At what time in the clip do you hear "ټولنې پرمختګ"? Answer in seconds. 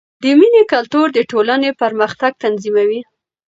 1.31-2.31